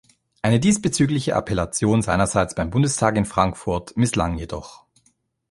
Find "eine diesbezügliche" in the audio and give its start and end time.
0.41-1.35